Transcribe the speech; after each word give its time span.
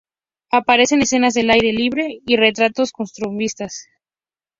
Aparecen 0.51 1.03
escenas 1.03 1.37
al 1.37 1.51
aire 1.51 1.71
libre 1.71 2.21
y 2.25 2.35
retratos 2.35 2.91
costumbristas. 2.91 3.87